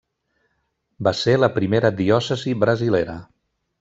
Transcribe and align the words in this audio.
Va 1.07 1.13
ser 1.19 1.35
la 1.41 1.51
primera 1.57 1.91
diòcesi 1.99 2.55
brasilera. 2.65 3.19